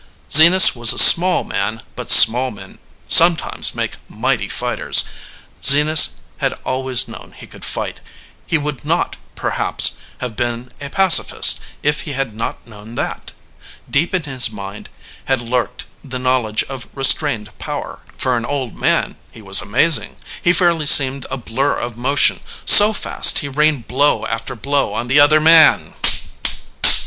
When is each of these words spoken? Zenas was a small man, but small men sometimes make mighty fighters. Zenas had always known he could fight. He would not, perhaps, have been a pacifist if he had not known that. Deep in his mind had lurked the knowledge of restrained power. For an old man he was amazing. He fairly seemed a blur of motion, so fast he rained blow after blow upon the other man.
Zenas 0.31 0.75
was 0.75 0.91
a 0.93 0.97
small 0.97 1.43
man, 1.43 1.83
but 1.95 2.09
small 2.09 2.49
men 2.49 2.79
sometimes 3.07 3.75
make 3.75 3.97
mighty 4.09 4.49
fighters. 4.49 5.05
Zenas 5.63 6.13
had 6.37 6.53
always 6.65 7.07
known 7.07 7.35
he 7.37 7.45
could 7.45 7.63
fight. 7.63 8.01
He 8.47 8.57
would 8.57 8.83
not, 8.83 9.17
perhaps, 9.35 9.97
have 10.17 10.35
been 10.35 10.71
a 10.81 10.89
pacifist 10.89 11.59
if 11.83 12.01
he 12.01 12.13
had 12.13 12.33
not 12.33 12.65
known 12.65 12.95
that. 12.95 13.31
Deep 13.87 14.15
in 14.15 14.23
his 14.23 14.49
mind 14.49 14.89
had 15.25 15.39
lurked 15.39 15.85
the 16.03 16.17
knowledge 16.17 16.63
of 16.63 16.87
restrained 16.95 17.55
power. 17.59 17.99
For 18.17 18.35
an 18.35 18.43
old 18.45 18.73
man 18.75 19.17
he 19.29 19.43
was 19.43 19.61
amazing. 19.61 20.15
He 20.41 20.51
fairly 20.51 20.87
seemed 20.87 21.27
a 21.29 21.37
blur 21.37 21.75
of 21.75 21.95
motion, 21.95 22.39
so 22.65 22.91
fast 22.91 23.37
he 23.45 23.47
rained 23.49 23.85
blow 23.87 24.25
after 24.25 24.55
blow 24.55 24.95
upon 24.95 25.09
the 25.09 25.19
other 25.19 25.39
man. 25.39 25.93